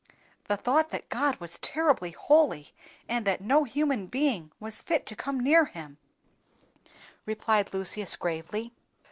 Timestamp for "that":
0.89-1.09, 3.27-3.39